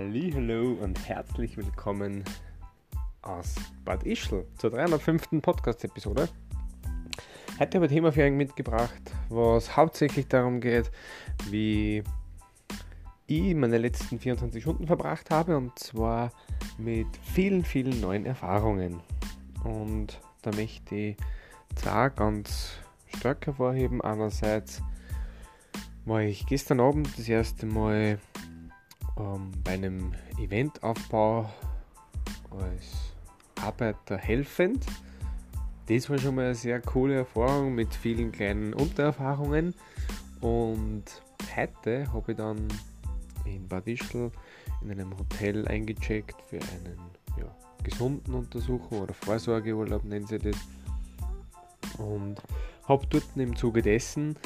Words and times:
Hallo 0.00 0.74
und 0.80 1.08
herzlich 1.08 1.56
willkommen 1.56 2.22
aus 3.22 3.56
Bad 3.84 4.04
Ischl 4.04 4.46
zur 4.56 4.70
305. 4.70 5.42
Podcast-Episode. 5.42 6.28
Heute 7.58 7.78
habe 7.78 7.86
ich 7.86 7.90
ein 7.90 7.94
Thema 7.96 8.12
für 8.12 8.22
euch 8.22 8.30
mitgebracht, 8.30 9.02
was 9.28 9.76
hauptsächlich 9.76 10.28
darum 10.28 10.60
geht, 10.60 10.92
wie 11.50 12.04
ich 13.26 13.54
meine 13.56 13.78
letzten 13.78 14.20
24 14.20 14.62
Stunden 14.62 14.86
verbracht 14.86 15.32
habe 15.32 15.56
und 15.56 15.76
zwar 15.76 16.30
mit 16.78 17.08
vielen, 17.34 17.64
vielen 17.64 18.00
neuen 18.00 18.24
Erfahrungen. 18.24 19.00
Und 19.64 20.20
da 20.42 20.52
möchte 20.52 20.94
ich 20.94 21.16
zwei 21.74 22.08
ganz 22.10 22.78
stark 23.16 23.44
hervorheben. 23.46 24.00
Einerseits 24.00 24.80
war 26.04 26.20
ich 26.20 26.46
gestern 26.46 26.78
Abend 26.78 27.08
das 27.18 27.28
erste 27.28 27.66
Mal 27.66 28.20
ähm, 29.18 29.50
bei 29.64 29.72
einem 29.72 30.12
Eventaufbau 30.38 31.50
als 32.50 33.14
Arbeiter 33.60 34.16
helfend. 34.16 34.86
Das 35.86 36.08
war 36.10 36.18
schon 36.18 36.34
mal 36.34 36.46
eine 36.46 36.54
sehr 36.54 36.80
coole 36.80 37.16
Erfahrung 37.16 37.74
mit 37.74 37.94
vielen 37.94 38.30
kleinen 38.30 38.74
Untererfahrungen. 38.74 39.74
Und 40.40 41.04
heute 41.56 42.12
habe 42.12 42.32
ich 42.32 42.36
dann 42.36 42.68
in 43.44 43.66
Bad 43.68 43.86
Ischl 43.86 44.30
in 44.82 44.90
einem 44.90 45.16
Hotel 45.18 45.66
eingecheckt 45.66 46.40
für 46.42 46.56
einen 46.56 46.98
ja, 47.38 47.54
gesunden 47.82 48.34
Untersuchung 48.34 49.02
oder 49.02 49.14
Vorsorgeurlaub 49.14 50.04
nennen 50.04 50.26
sie 50.26 50.38
das. 50.38 50.56
Und 51.98 52.36
habe 52.84 53.06
dort 53.08 53.24
im 53.36 53.56
Zuge 53.56 53.82
dessen 53.82 54.36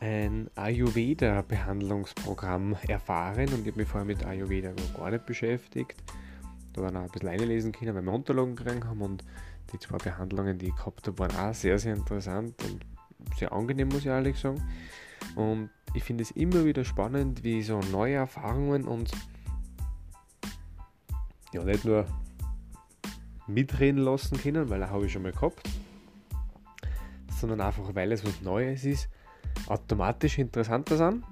ein 0.00 0.50
Ayurveda-Behandlungsprogramm 0.56 2.76
erfahren 2.88 3.52
und 3.52 3.60
ich 3.60 3.68
habe 3.68 3.80
mich 3.80 3.88
vorher 3.88 4.06
mit 4.06 4.24
Ayurveda 4.24 4.72
gar 4.96 5.10
nicht 5.10 5.26
beschäftigt. 5.26 6.02
Da 6.72 6.80
waren 6.82 6.96
auch 6.96 7.02
ein 7.02 7.10
bisschen 7.10 7.28
einlesen 7.28 7.72
können, 7.72 7.94
weil 7.94 8.02
wir 8.02 8.12
Unterlagen 8.12 8.56
gekriegt 8.56 8.86
haben 8.86 9.02
und 9.02 9.22
die 9.72 9.78
zwei 9.78 9.98
Behandlungen, 9.98 10.58
die 10.58 10.68
ich 10.68 10.76
gehabt 10.76 11.06
habe, 11.06 11.18
waren 11.18 11.36
auch 11.36 11.52
sehr, 11.54 11.78
sehr 11.78 11.94
interessant 11.94 12.54
und 12.64 12.80
sehr 13.36 13.52
angenehm, 13.52 13.88
muss 13.88 14.00
ich 14.00 14.06
ehrlich 14.06 14.38
sagen. 14.38 14.62
Und 15.36 15.68
ich 15.92 16.02
finde 16.02 16.22
es 16.22 16.30
immer 16.30 16.64
wieder 16.64 16.82
spannend, 16.84 17.44
wie 17.44 17.62
so 17.62 17.80
neue 17.92 18.14
Erfahrungen 18.14 18.86
uns 18.86 19.10
ja 21.52 21.62
nicht 21.62 21.84
nur 21.84 22.06
mitreden 23.46 24.00
lassen 24.00 24.38
können, 24.38 24.70
weil 24.70 24.80
das 24.80 24.88
habe 24.90 25.04
ich 25.06 25.12
schon 25.12 25.22
mal 25.22 25.32
gehabt, 25.32 25.68
sondern 27.38 27.60
einfach, 27.60 27.94
weil 27.94 28.10
es 28.12 28.24
was 28.24 28.40
Neues 28.40 28.84
ist, 28.84 29.10
automatisch 29.66 30.38
interessanter 30.38 30.96
sind 30.96 31.24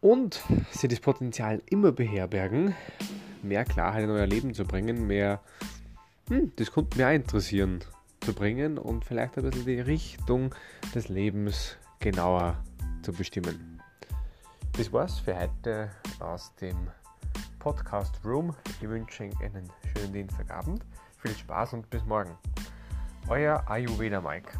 und 0.00 0.42
sie 0.70 0.88
das 0.88 1.00
Potenzial 1.00 1.62
immer 1.70 1.92
beherbergen, 1.92 2.74
mehr 3.42 3.64
Klarheit 3.64 4.04
in 4.04 4.10
euer 4.10 4.26
Leben 4.26 4.54
zu 4.54 4.64
bringen, 4.64 5.06
mehr, 5.06 5.40
hm, 6.28 6.52
das 6.56 6.72
könnte 6.72 6.98
mir 6.98 7.08
auch 7.08 7.12
interessieren, 7.12 7.80
zu 8.20 8.32
bringen 8.34 8.78
und 8.78 9.04
vielleicht 9.04 9.36
ein 9.36 9.44
bisschen 9.44 9.66
die 9.66 9.80
Richtung 9.80 10.54
des 10.94 11.08
Lebens 11.08 11.76
genauer 11.98 12.56
zu 13.02 13.12
bestimmen. 13.12 13.80
Das 14.76 14.92
war's 14.92 15.18
für 15.18 15.38
heute 15.38 15.90
aus 16.20 16.54
dem 16.56 16.88
Podcast 17.58 18.14
Room. 18.24 18.54
Ich 18.80 18.88
wünsche 18.88 19.24
Ihnen 19.24 19.36
einen 19.42 19.70
schönen 19.94 20.12
Dienstagabend, 20.12 20.84
viel 21.18 21.36
Spaß 21.36 21.74
und 21.74 21.90
bis 21.90 22.04
morgen. 22.04 22.36
Euer 23.28 23.62
Ayurveda 23.68 24.20
Mike. 24.20 24.58